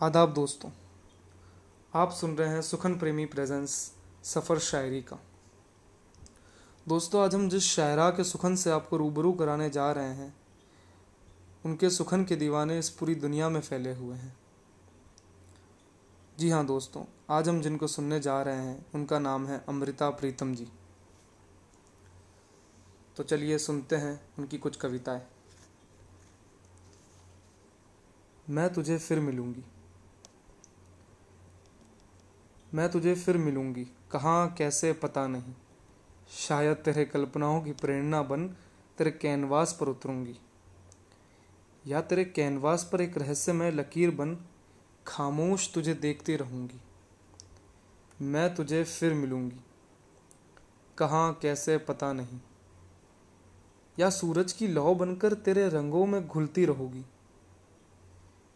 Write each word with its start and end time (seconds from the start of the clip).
आदाब 0.00 0.32
दोस्तों, 0.34 0.70
आप 1.94 2.12
सुन 2.12 2.36
रहे 2.36 2.48
हैं 2.48 2.62
सुखन 2.62 2.94
प्रेमी 2.98 3.24
प्रेजेंस 3.26 3.70
सफ़र 4.24 4.58
शायरी 4.58 5.00
का। 5.02 5.18
दोस्तों, 6.88 7.22
आज 7.24 7.34
हम 7.34 7.48
जिस 7.48 7.64
शायरा 7.64 8.08
के 8.10 8.24
सुखन 8.24 8.56
से 8.56 8.70
आपको 8.70 8.96
रूबरू 8.96 9.32
कराने 9.32 9.68
जा 9.70 9.90
रहे 9.92 10.14
हैं, 10.14 10.34
उनके 11.64 11.90
सुखन 11.90 12.24
के 12.24 12.36
दीवाने 12.36 12.78
इस 12.78 12.90
पूरी 12.90 13.14
दुनिया 13.14 13.48
में 13.48 13.60
फैले 13.60 13.94
हुए 13.94 14.16
हैं। 14.16 14.36
जी 16.38 16.50
हाँ 16.50 16.64
दोस्तों, 16.66 17.04
आज 17.30 17.48
हम 17.48 17.60
जिनको 17.60 17.86
सुनने 17.86 18.20
जा 18.20 18.42
रहे 18.42 18.56
हैं, 18.56 18.86
उनका 18.94 19.18
नाम 19.18 19.46
है 19.46 19.64
अमृता 19.68 20.10
प्रीतम 20.10 20.54
जी। 20.54 20.68
तो 23.16 23.22
चलिए 23.22 23.58
सुनते 23.58 23.96
हैं 23.96 24.20
उनकी 24.38 24.58
कुछ 24.58 24.76
कविताएँ। 24.76 25.22
मैं 28.50 28.72
तुझे 28.74 28.98
फिर 28.98 29.20
मिलूँगी। 29.20 29.64
मैं 32.74 32.88
तुझे 32.88 33.14
फिर 33.14 33.38
मिलूँगी। 33.38 33.84
कहाँ, 33.84 34.54
कैसे, 34.54 34.92
पता 34.92 35.26
नहीं। 35.26 35.54
शायद 36.30 36.76
तेरे 36.76 37.04
कल्पनाओं 37.04 37.60
की 37.60 37.72
प्रेरणा 37.72 38.22
बन 38.22 38.48
तेरे 38.98 39.10
कैनवास 39.10 39.76
पर 39.80 39.88
उतरूँगी। 39.88 40.38
या 41.86 42.00
तेरे 42.00 42.24
कैनवास 42.24 42.90
पर 42.92 43.00
एक 43.00 43.18
रहस्यमय 43.18 43.70
लकीर 43.70 44.10
बन, 44.10 44.38
खामोश 45.06 45.72
तुझे 45.74 45.94
देखती 45.94 46.36
रहूँगी। 46.36 46.80
मैं 48.22 48.54
तुझे 48.54 48.84
फिर 48.84 49.14
मिलूँगी। 49.14 49.60
कहाँ, 50.98 51.34
कैसे, 51.34 51.78
पता 51.78 52.12
नहीं। 52.12 52.40
या 53.98 54.10
सूरज 54.10 54.52
की 54.52 54.68
लौ 54.68 54.94
बनकर 54.94 55.32
तेरे 55.32 55.68
रंगों 55.68 56.06
में 56.06 56.28
घुलती 56.28 56.64
रहूँगी। 56.64 57.04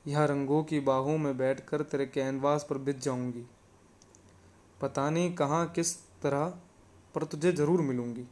या 0.06 0.24
रंगों 0.24 0.64
की 0.64 0.80
बाहों 0.80 1.18
में 1.18 1.36
बैठकर 1.36 1.82
तेरे 1.82 2.06
कैनवास 2.06 2.66
पर 2.70 2.78
बित 2.78 3.00
जाऊँगी। 3.00 3.44
पता 4.80 5.08
नहीं 5.10 5.32
कहाँ 5.34 5.66
किस 5.66 5.94
तरह, 6.22 6.44
पर 7.14 7.24
तुझे 7.24 7.52
ज़रूर 7.52 7.80
मिलूँगी। 7.80 8.26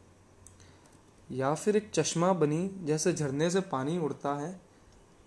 या 1.30 1.54
फिर 1.54 1.76
एक 1.76 1.90
चश्मा 1.90 2.32
बनी 2.34 2.68
जैसे 2.84 3.12
झरने 3.12 3.50
से 3.50 3.60
पानी 3.62 3.98
उड़ता 3.98 4.34
है, 4.36 4.60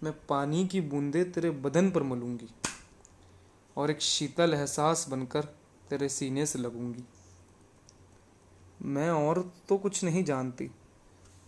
मैं 0.02 0.14
पानी 0.30 0.66
की 0.68 0.82
बूंदे 0.82 1.24
तेरे 1.26 1.50
बदन 1.60 1.90
पर 1.92 2.04
मलूँगी 2.04 2.50
और 3.78 3.92
एक 3.92 4.02
शीतल 4.02 4.54
एहसास 4.54 5.06
बनकर 5.10 5.46
तेरे 5.90 6.10
सीने 6.10 6.46
से 6.46 6.60
लगूँगी। 6.60 7.04
मैं 8.82 9.10
और 9.12 9.42
तो 9.70 9.78
कुछ 9.78 10.04
नहीं 10.04 10.24
जानती, 10.24 10.70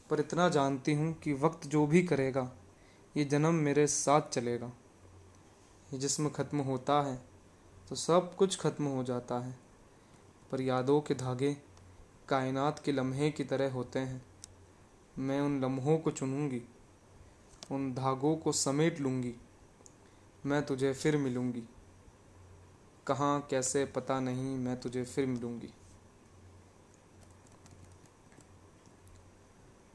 पर 0.09 0.19
इतना 0.19 0.47
जानती 0.49 0.93
हूँ 0.93 1.13
कि 1.13 1.33
वक्त 1.35 1.67
जो 1.67 1.85
भी 1.87 2.01
करेगा, 2.03 2.49
ये 3.15 3.25
जन्म 3.25 3.55
मेरे 3.55 3.85
साथ 3.87 4.29
चलेगा। 4.29 4.71
ये 5.89 5.99
जिस्म 5.99 6.29
ख़त्म 6.29 6.61
होता 6.61 7.01
है 7.01 7.19
तो 7.91 7.95
सब 7.95 8.35
कुछ 8.35 8.57
ख़त्म 8.59 8.85
हो 8.85 9.03
जाता 9.03 9.39
है। 9.39 9.55
पर 10.51 10.61
यादों 10.61 10.99
के 11.01 11.13
धागे 11.13 11.53
कायनात 12.29 12.79
के 12.79 12.91
लम्हे 12.91 13.31
की 13.31 13.43
तरह 13.43 13.71
होते 13.71 13.99
हैं। 13.99 14.21
मैं 15.19 15.39
उन 15.41 15.59
लम्हों 15.61 15.97
को 15.97 16.11
चुनूँगी, 16.11 16.61
उन 17.71 17.93
धागों 17.93 18.35
को 18.35 18.51
समेट 18.51 18.99
लूँगी, 18.99 19.33
मैं 20.45 20.65
तुझे 20.65 20.93
फिर 20.93 21.17
मिलूँगी। 21.17 21.63
कहाँ, 23.07 23.47
कैसे, 23.49 23.85
पता 23.85 24.19
नहीं, 24.19 24.57
मैं 24.57 24.79
तुझे 24.79 25.03
फिर 25.03 25.25
मिलूँगी। 25.25 25.73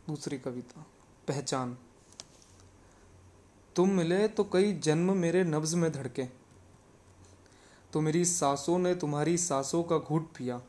दूसरी 0.07 0.39
कविता, 0.39 0.87
पहचान। 1.29 1.77
तुम 3.77 3.91
मिले 3.91 4.27
तो 4.29 4.45
कई 4.45 4.73
जन्म 4.73 5.17
मेरे 5.17 5.45
नब्ज 5.45 5.75
में 5.75 5.93
धड़के। 5.93 6.46
तो 7.93 8.01
मेरी 8.01 8.25
सांसों 8.25 8.79
ने 8.79 8.95
तुम्हारी 8.95 9.39
सांसों 9.39 9.83
का 9.83 9.99
घूट 9.99 10.27
पिया। 10.27 10.63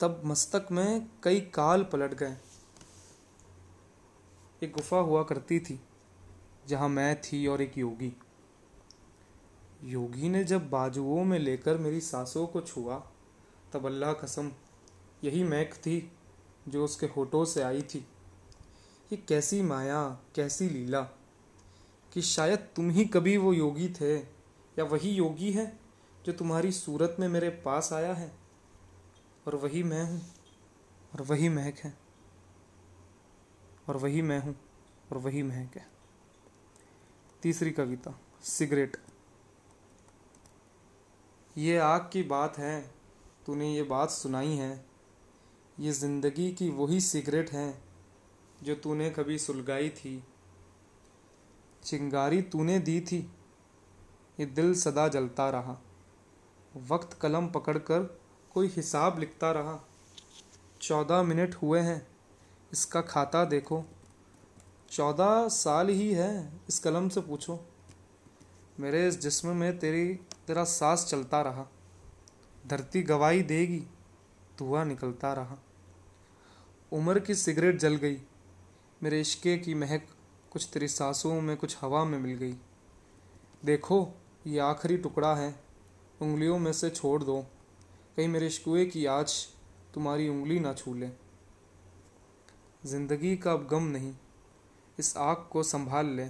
तब 0.00 0.22
मस्तक 0.24 0.66
में 0.72 1.10
कई 1.22 1.40
काल 1.40 1.84
पलट 1.84 2.14
गए। 2.14 2.36
एक 4.62 4.72
गुफा 4.72 4.96
हुआ 4.96 5.22
करती 5.22 5.60
थी, 5.60 5.80
जहाँ 6.68 6.88
मैं 6.88 7.20
थी 7.20 7.46
और 7.46 7.62
एक 7.62 7.78
योगी। 7.78 8.12
योगी 9.84 10.28
ने 10.28 10.44
जब 10.44 10.70
बाजुओं 10.70 11.24
में 11.24 11.38
लेकर 11.38 11.78
मेरी 11.78 12.00
सांसों 12.00 12.46
को 12.46 12.60
छुआ, 12.60 12.98
तब 13.72 13.86
अल्लाह 13.86 14.12
कसम, 14.12 14.52
यही 15.24 15.44
मैक 15.44 15.74
थी 15.74 16.12
जो 16.68 16.84
उसके 16.84 17.06
होठों 17.06 17.44
से 17.44 17.62
आई 17.62 17.82
थी। 17.82 17.98
ये 19.12 19.16
कैसी 19.16 19.62
माया, 19.62 20.18
कैसी 20.34 20.68
लीला, 20.68 21.00
कि 22.12 22.22
शायद 22.22 22.58
तुम 22.58 22.90
ही 22.90 23.04
कभी 23.04 23.36
वो 23.36 23.52
योगी 23.52 23.88
थे। 23.88 24.31
या 24.78 24.84
वही 24.84 25.10
योगी 25.10 25.52
है 25.52 25.80
जो 26.26 26.32
तुम्हारी 26.32 26.72
सूरत 26.72 27.16
में 27.20 27.28
मेरे 27.28 27.48
पास 27.48 27.92
आया 27.92 28.14
है? 28.14 28.32
और 29.46 29.54
वही 29.54 29.82
मैं 29.82 30.04
हूँ, 30.04 30.22
और 31.14 31.22
वही 31.22 31.48
महक 31.48 31.78
है। 31.78 31.98
और 33.88 33.96
वही 33.96 34.22
मैं 34.22 34.38
हूँ, 34.38 34.56
और 35.12 35.18
वही 35.18 35.42
महक 35.42 35.76
है। 35.76 35.86
तीसरी 37.42 37.70
कविता, 37.70 38.20
सिगरेट। 38.42 38.96
ये 41.58 41.78
आग 41.78 42.10
की 42.12 42.22
बात 42.22 42.58
है, 42.58 42.90
तूने 43.46 43.74
ये 43.74 43.82
बात 43.82 44.10
सुनाई 44.10 44.56
है। 44.56 44.84
ये 45.80 45.92
ज़िंदगी 45.92 46.52
की 46.52 46.70
वही 46.70 47.00
सिगरेट 47.00 47.50
है, 47.50 47.82
जो 48.62 48.74
तूने 48.74 49.10
कभी 49.10 49.38
सुलगाई 49.38 49.90
थी। 49.90 50.24
चिंगारी 51.84 52.42
तूने 52.42 52.78
दी 52.78 53.00
थी 53.00 53.30
ये 54.40 54.46
दिल 54.46 54.74
सदा 54.74 55.08
जलता 55.08 55.50
रहा। 55.50 55.76
वक्त 56.76 57.12
कलम 57.12 57.48
पकड़कर 57.48 58.20
कोई 58.54 58.68
हिसाब 58.68 59.18
लिखता 59.18 59.52
रहा। 59.52 59.88
चौदह 60.80 61.22
मिनट 61.22 61.54
हुए 61.54 61.80
हैं, 61.80 62.06
इसका 62.72 63.00
खाता 63.00 63.44
देखो। 63.44 63.84
चौदह 64.90 65.48
साल 65.48 65.88
ही 65.88 66.12
है, 66.12 66.60
इस 66.68 66.78
कलम 66.78 67.08
से 67.08 67.20
पूछो। 67.20 67.60
मेरे 68.80 69.08
इस 69.08 69.20
जिस्म 69.20 69.56
में 69.56 69.78
तेरी, 69.78 70.14
तेरा 70.14 70.64
सांस 70.64 71.06
चलता 71.06 71.42
रहा। 71.42 71.66
धरती 72.66 73.02
गवाही 73.02 73.42
देगी, 73.42 73.86
धुआँ 74.58 74.84
निकलता 74.84 75.32
रहा। 75.32 75.56
उम्र 76.92 77.20
की 77.20 77.34
सिगरेट 77.34 77.78
जल 77.78 77.94
गई। 77.96 78.22
मेरे 79.02 79.20
इश्के 79.20 79.58
की 79.58 79.74
महक 79.74 80.08
कुछ 80.50 80.70
तेरी 80.72 80.88
सांसों 80.88 81.40
में, 81.40 81.56
कुछ 81.56 81.76
हवा 81.80 82.04
में 82.04 82.18
मिल 82.18 82.36
गई। 82.36 82.54
देखो 83.64 84.14
ये 84.46 84.58
आखिरी 84.58 84.96
टुकड़ा 84.96 85.34
है। 85.34 85.54
उंगलियों 86.22 86.58
में 86.58 86.72
से 86.72 86.88
छोड़ 86.90 87.22
दो। 87.22 87.40
कहीं 88.16 88.28
मेरे 88.28 88.46
इश्कुए 88.46 88.84
की 88.86 89.06
आज 89.06 89.34
तुम्हारी 89.94 90.28
उंगली 90.28 90.58
ना 90.60 90.72
छू 90.72 90.94
ले 90.94 91.10
ज़िंदगी 92.86 93.36
का 93.36 93.52
अब 93.52 93.66
गम 93.66 93.82
नहीं। 93.82 94.14
इस 94.98 95.16
आग 95.16 95.46
को 95.50 95.62
संभाल 95.62 96.06
ले। 96.06 96.26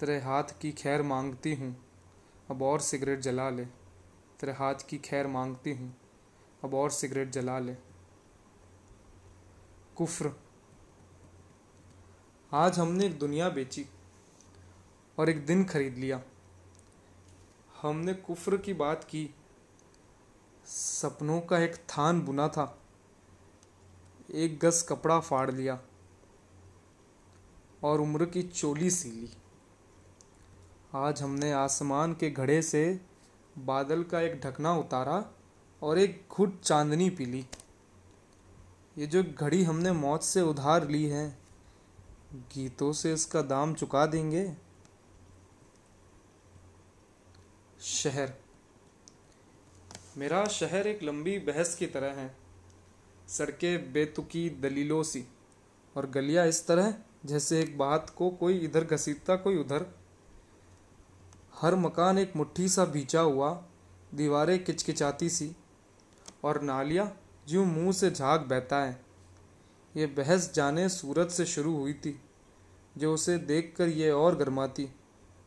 तेरे 0.00 0.18
हाथ 0.20 0.58
की 0.60 0.72
खैर 0.72 1.02
मांगती 1.02 1.54
हूँ। 1.54 1.76
अब 2.50 2.62
और 2.62 2.80
सिगरेट 2.80 3.20
जला 3.20 3.48
ले। 3.50 3.64
तेरे 4.40 4.52
हाथ 4.52 4.86
की 4.88 4.98
खैर 4.98 5.26
मांगती 5.26 5.72
हूँ। 5.72 5.94
अब 6.64 6.74
और 6.74 6.90
सिगरेट 6.90 7.30
जला 7.30 7.58
ले। 7.58 7.76
कुफ्र। 9.96 10.32
आज 12.52 12.78
हमने 12.78 13.06
एक 13.06 13.18
दुनिया 13.18 13.48
बेची 13.48 13.86
और 15.18 15.28
एक 15.28 15.46
दिन 15.46 15.64
खरीद 15.64 15.94
लिया। 15.94 16.22
हमने 17.84 18.12
कुफ्र 18.14 18.56
की 18.56 18.72
बात 18.74 19.04
की। 19.04 19.34
सपनों 20.66 21.40
का 21.40 21.58
एक 21.58 21.74
थान 21.76 22.20
बुना 22.20 22.48
था। 22.48 22.78
एक 24.30 24.58
गज 24.58 24.82
कपड़ा 24.82 25.18
फाड़ 25.20 25.50
लिया 25.50 25.78
और 27.84 28.00
उम्र 28.00 28.24
की 28.24 28.42
चोली 28.42 28.90
सी 28.90 29.10
ली। 29.10 29.30
आज 30.94 31.22
हमने 31.22 31.52
आसमान 31.52 32.14
के 32.14 32.30
घड़े 32.30 32.62
से 32.62 33.00
बादल 33.58 34.02
का 34.02 34.20
एक 34.20 34.40
ढकना 34.40 34.74
उतारा 34.76 35.22
और 35.82 35.98
एक 35.98 36.26
घुट 36.32 36.60
चांदनी 36.60 37.10
पी 37.10 37.26
ली। 37.26 37.46
ये 38.98 39.06
जो 39.06 39.24
घड़ी 39.38 39.62
हमने 39.64 39.92
मौत 39.92 40.22
से 40.22 40.40
उधार 40.40 40.88
ली 40.88 41.04
है, 41.04 41.38
गीतों 42.34 42.92
से 42.92 43.12
इसका 43.14 43.42
दाम 43.42 43.74
चुका 43.74 44.06
देंगे। 44.06 44.63
शहर। 47.84 48.32
मेरा 50.18 50.44
शहर 50.46 50.86
एक 50.86 51.02
लंबी 51.02 51.38
बहस 51.38 51.74
की 51.74 51.86
तरह 51.86 52.12
है। 52.12 52.34
सड़कें 53.28 53.92
बेतुकी 53.92 54.48
दलीलों 54.60 55.02
सी 55.02 55.24
और 55.96 56.06
गलियाँ 56.06 56.46
इस 56.46 56.66
तरह 56.66 56.94
जैसे 57.26 57.60
एक 57.60 57.76
बात 57.78 58.10
को 58.10 58.28
कोई 58.30 58.56
इधर 58.58 58.84
घसीटता, 58.84 59.36
कोई 59.36 59.56
उधर। 59.56 59.84
हर 61.54 61.74
मकान 61.74 62.18
एक 62.18 62.32
मुट्ठी 62.36 62.68
सा 62.68 62.84
बीचा 62.84 63.20
हुआ, 63.20 63.50
दीवारें 64.14 64.64
किचकिचाती 64.64 65.28
सी 65.28 65.50
और 66.44 66.60
नालियाँ 66.62 67.06
जो 67.48 67.64
मुँह 67.64 67.92
से 67.92 68.10
झाग 68.10 68.40
बहता 68.40 68.80
है। 68.82 69.00
ये 69.94 70.06
बहस 70.06 70.50
जाने 70.54 70.88
सूरत 70.88 71.30
से 71.30 71.46
शुरू 71.46 71.76
हुई 71.76 71.92
थी, 71.94 72.20
जो 72.98 73.12
उसे 73.14 73.36
देखकर 73.38 73.88
ये 73.88 74.10
और 74.10 74.36
गर्माती 74.36 74.88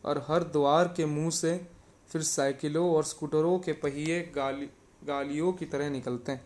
और 0.04 0.24
हर 0.28 0.44
द्वार 0.44 0.94
के 0.98 1.06
मुँह 1.06 1.30
से 1.30 1.77
फिर 2.08 2.22
साइकिलों 2.22 2.96
और 2.96 3.04
स्कूटरों 3.04 3.60
के 3.60 3.74
पहिए 3.74 4.22
गाली, 4.36 4.70
गालियों 5.04 5.54
की 5.54 5.66
तरह 5.66 5.90
निकलते 5.90 6.32
हैं 6.32 6.46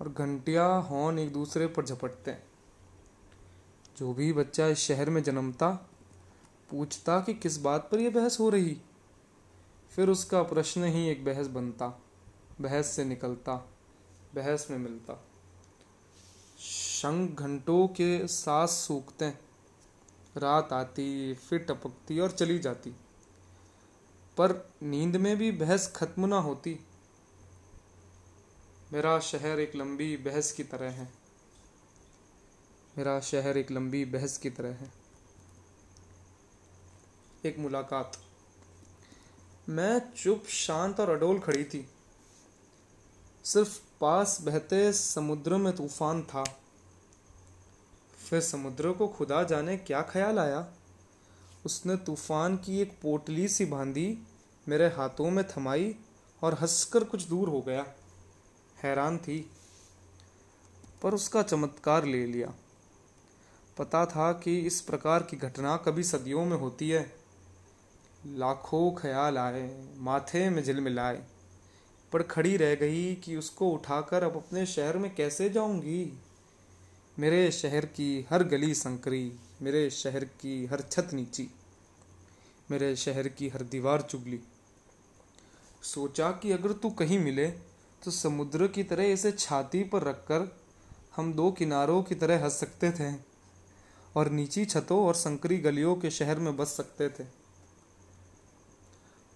और 0.00 0.08
घंटियाँ 0.08 0.82
हॉर्न 0.82 1.18
एक 1.18 1.32
दूसरे 1.32 1.66
पर 1.66 1.84
झपटते 1.84 2.30
हैं। 2.30 2.44
जो 3.98 4.14
भी 4.14 4.32
बच्चा 4.32 4.66
इस 4.66 4.78
शहर 4.78 5.10
में 5.10 5.22
जन्मता, 5.22 5.70
पूछता 6.70 7.20
कि 7.20 7.34
किस 7.34 7.56
बात 7.56 7.88
पर 7.92 8.00
यह 8.00 8.10
बहस 8.10 8.40
हो 8.40 8.48
रही, 8.48 8.80
फिर 9.90 10.10
उसका 10.10 10.42
प्रश्न 10.42 10.84
ही 10.84 11.08
एक 11.08 11.24
बहस 11.24 11.46
बनता, 11.46 12.00
बहस 12.60 12.86
से 12.86 13.04
निकलता, 13.04 13.56
बहस 14.34 14.66
में 14.70 14.78
मिलता। 14.78 15.24
शंख 16.60 17.38
घंटों 17.38 17.86
के 17.88 18.28
सांस 18.28 18.70
सूखते 18.70 19.28
रात 20.36 20.72
आती, 20.72 21.34
फिर 21.34 21.58
टपकती 21.58 22.20
और 22.20 22.30
चली 22.30 22.58
जाती। 22.58 22.92
पर 24.36 24.70
नींद 24.82 25.16
में 25.16 25.36
भी 25.36 25.52
बहस 25.52 25.92
खत्म 25.96 26.26
ना 26.26 26.38
होती। 26.38 26.78
मेरा 28.92 29.20
शहर 29.20 29.60
एक 29.60 29.76
लंबी 29.76 30.16
बहस 30.16 30.52
की 30.52 30.64
तरह 30.64 30.90
है। 30.90 31.12
मेरा 32.98 33.20
शहर 33.20 33.58
एक 33.58 33.70
लंबी 33.70 34.04
बहस 34.04 34.38
की 34.38 34.50
तरह 34.50 34.68
है। 34.68 34.92
एक 37.44 37.58
मुलाकात। 37.58 38.18
मैं 39.68 40.12
चुप, 40.16 40.44
शांत 40.48 41.00
और 41.00 41.10
अडोल 41.10 41.40
खड़ी 41.40 41.64
थी। 41.64 41.88
सिर्फ़ 43.44 43.80
पास 44.00 44.38
बहते 44.42 44.92
समुद्र 44.92 45.56
में 45.56 45.76
तूफ़ान 45.76 46.22
था। 46.22 46.44
फिर 48.30 48.40
समुद्र 48.40 48.92
को 48.92 49.08
खुदा 49.08 49.44
जाने 49.44 49.76
क्या 49.76 50.02
ख्याल 50.02 50.38
आया? 50.38 50.72
उसने 51.64 51.96
तूफ़ान 51.96 52.56
की 52.56 52.80
एक 52.80 52.92
पोटली 53.02 53.48
सी 53.48 53.64
बांधी, 53.64 54.18
मेरे 54.68 54.86
हाथों 54.86 55.30
में 55.30 55.44
थमाई 55.48 55.94
और 56.42 56.54
हंसकर 56.54 57.04
कुछ 57.04 57.26
दूर 57.28 57.48
हो 57.48 57.60
गया। 57.60 57.86
हैरान 58.82 59.18
थी, 59.18 59.50
पर 61.02 61.14
उसका 61.14 61.42
चमत्कार 61.42 62.04
ले 62.04 62.26
लिया। 62.26 62.54
पता 63.78 64.06
था 64.06 64.32
कि 64.32 64.58
इस 64.58 64.80
प्रकार 64.80 65.22
की 65.22 65.36
घटना 65.36 65.76
कभी 65.76 66.02
सदियों 66.02 66.44
में 66.44 66.56
होती 66.56 66.88
है। 66.90 67.12
लाखों 68.26 68.90
ख्याल 68.92 69.38
आए, 69.38 69.86
माथे 69.96 70.48
में 70.50 70.62
झिलमिलाए 70.62 71.22
पर 72.12 72.22
खड़ी 72.22 72.56
रह 72.56 72.74
गई 72.74 73.14
कि 73.14 73.36
उसको 73.36 73.70
उठाकर 73.70 74.22
अब 74.22 74.36
अपने 74.36 74.66
शहर 74.66 74.98
में 74.98 75.14
कैसे 75.14 75.48
जाऊँगी? 75.50 76.18
मेरे 77.18 77.50
शहर 77.52 77.86
की 77.86 78.26
हर 78.30 78.44
गली 78.44 78.74
संकरी 78.74 79.32
मेरे 79.62 79.88
शहर 79.90 80.24
की 80.40 80.64
हर 80.66 80.80
छत 80.82 81.10
नीची, 81.12 81.48
मेरे 82.70 82.94
शहर 82.96 83.28
की 83.28 83.48
हर 83.48 83.62
दीवार 83.64 84.02
चुगली। 84.02 84.40
सोचा 85.84 86.30
कि 86.32 86.52
अगर 86.52 86.72
तू 86.72 86.90
कहीं 86.90 87.18
मिले 87.18 87.46
तो 88.02 88.10
समुद्र 88.10 88.66
की 88.68 88.82
तरह 88.84 89.12
इसे 89.12 89.32
छाती 89.32 89.82
पर 89.84 90.02
रखकर 90.02 90.48
हम 91.16 91.32
दो 91.32 91.50
किनारों 91.52 92.02
की 92.02 92.14
तरह 92.14 92.42
हंस 92.44 92.58
सकते 92.60 92.90
थे 92.90 93.12
और 94.16 94.30
नीची 94.30 94.64
छतों 94.64 94.98
और 95.06 95.14
संकरी 95.14 95.58
गलियों 95.58 95.94
के 95.96 96.10
शहर 96.10 96.38
में 96.38 96.56
बस 96.56 96.76
सकते 96.76 97.08
थे। 97.08 97.24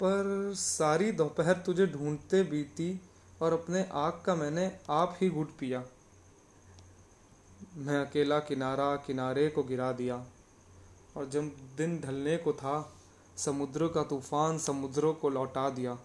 पर 0.00 0.52
सारी 0.55 1.12
दोपहर 1.12 1.62
तुझे 1.67 1.87
ढूंढते 1.87 2.43
बीती 2.44 3.00
और 3.43 3.52
अपने 3.52 3.84
आग 3.96 4.23
का 4.26 4.34
मैंने 4.34 4.70
आप 4.90 5.19
ही 5.23 5.28
घुट 5.31 5.56
पिया। 5.58 5.82
मैं 7.76 8.06
अकेला 8.06 8.38
किनारा 8.38 8.96
किनारे 8.96 9.49
को 9.49 9.62
गिरा 9.62 9.93
दिया, 9.93 10.26
और 11.17 11.28
जब 11.28 11.52
दिन 11.76 12.00
ढलने 12.00 12.37
को 12.37 12.52
था, 12.52 12.96
समुद्र 13.37 13.88
का 13.88 14.02
तूफ़ान 14.02 14.58
समुद्रों 14.58 15.14
को 15.14 15.28
लौटा 15.28 15.70
दिया। 15.70 15.99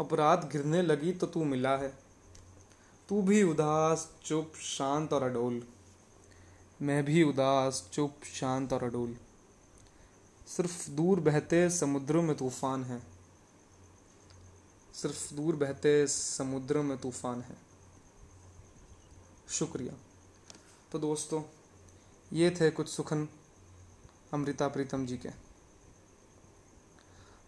अब 0.00 0.14
रात 0.14 0.48
गिरने 0.52 0.82
लगी 0.82 1.12
तो 1.12 1.26
तू 1.26 1.44
मिला 1.44 1.76
है। 1.76 1.98
तू 3.08 3.22
भी 3.22 3.42
उदास, 3.42 4.12
चुप, 4.24 4.52
शांत 4.56 5.12
और 5.12 5.22
अडोल। 5.22 5.62
मैं 6.82 7.04
भी 7.04 7.22
उदास, 7.22 7.88
चुप, 7.92 8.14
शांत 8.34 8.72
और 8.72 8.84
अडोल। 8.84 9.16
सिर्फ़ 10.46 10.90
दूर 10.90 11.20
बहते 11.20 11.70
समुद्रों 11.70 12.22
में 12.22 12.36
तूफ़ान 12.36 12.84
है। 12.84 13.02
सिर्फ़ 14.94 15.34
दूर 15.34 15.56
बहते 15.56 16.06
समुद्रों 16.06 16.82
में 16.82 16.98
तूफ़ान 16.98 17.40
है। 17.40 17.65
शुक्रिया। 19.48 19.94
तो 20.92 20.98
दोस्तों, 20.98 21.42
ये 22.32 22.50
थे 22.50 22.70
कुछ 22.70 22.88
सुखन 22.88 23.28
अमृता 24.34 24.68
प्रीतम 24.68 25.06
जी 25.06 25.16
के। 25.16 25.28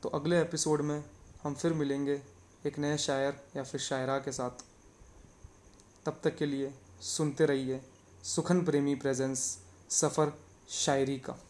तो 0.03 0.09
अगले 0.09 0.41
एपिसोड 0.41 0.81
में 0.81 1.05
हम 1.43 1.55
फिर 1.55 1.73
मिलेंगे 1.73 2.23
एक 2.67 2.79
नए 2.79 2.99
शायर 2.99 3.47
या 3.57 3.63
फिर 3.63 3.81
शायरा 3.81 4.19
के 4.19 4.33
साथ। 4.33 4.51
तब 6.07 6.21
तक 6.25 6.37
के 6.37 6.47
लिए 6.47 6.75
सुनते 7.01 7.47
रहिए 7.47 7.81
सुखन 8.23 8.65
प्रेमी 8.65 8.95
प्रेजेंस 8.95 9.59
सफ़र 9.91 10.33
शायरी 10.69 11.19
का। 11.19 11.48